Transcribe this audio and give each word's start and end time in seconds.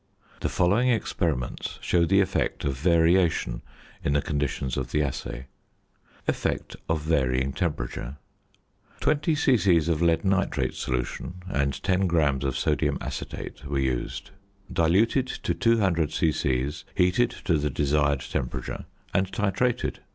The 0.39 0.49
following 0.49 0.89
experiments 0.89 1.77
show 1.79 2.05
the 2.05 2.21
effect 2.21 2.65
of 2.65 2.75
variation 2.75 3.61
in 4.03 4.13
the 4.13 4.21
conditions 4.23 4.75
of 4.75 4.89
the 4.89 5.03
assay: 5.03 5.45
~Effect 6.27 6.75
of 6.89 7.03
Varying 7.03 7.53
Temperature.~ 7.53 8.17
Twenty 8.99 9.35
c.c. 9.35 9.77
of 9.77 10.01
lead 10.01 10.25
nitrate 10.25 10.73
solution 10.73 11.43
and 11.47 11.83
10 11.83 12.07
grams 12.07 12.43
of 12.43 12.57
sodium 12.57 12.97
acetate 12.99 13.63
were 13.63 13.77
used; 13.77 14.31
diluted 14.73 15.27
to 15.27 15.53
200 15.53 16.11
c.c., 16.11 16.71
heated 16.95 17.29
to 17.29 17.59
the 17.59 17.69
desired 17.69 18.21
temperature, 18.21 18.85
and 19.13 19.31
titrated. 19.31 19.97